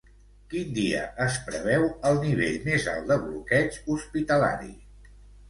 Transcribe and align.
Quin 0.51 0.69
dia 0.77 1.01
es 1.25 1.37
preveu 1.49 1.85
el 2.13 2.17
nivell 2.23 2.57
més 2.71 2.89
alt 2.95 3.07
de 3.13 3.19
bloqueig 3.27 3.79
hospitalari? 3.99 4.75